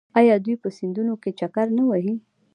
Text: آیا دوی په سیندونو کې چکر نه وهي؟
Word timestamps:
آیا 0.19 0.35
دوی 0.45 0.55
په 0.63 0.69
سیندونو 0.77 1.13
کې 1.21 1.31
چکر 1.39 1.67
نه 1.77 1.83
وهي؟ 1.89 2.15